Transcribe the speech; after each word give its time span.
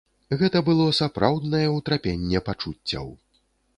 Гэта 0.39 0.61
было 0.69 0.87
сапраўднае 0.99 1.63
ўтрапенне 1.77 2.43
пачуццяў. 2.49 3.07